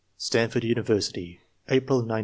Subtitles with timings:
[0.17, 2.19] STANFORD UNIVERSITY, April, 1916.